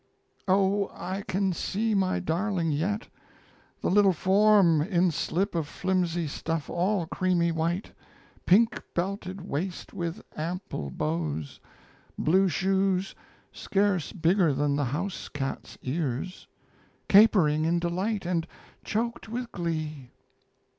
[0.47, 3.07] O, I can see my darling yet:
[3.81, 7.91] the little form In slip of flimsy stuff all creamy white,
[8.47, 11.59] Pink belted waist with ample bows,
[12.17, 13.13] Blue shoes
[13.51, 16.47] scarce bigger than the house cat's ears
[17.07, 18.47] Capering in delight and
[18.83, 20.09] choked with glee.